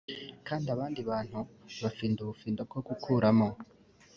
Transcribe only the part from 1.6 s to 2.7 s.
bafinda ubufindo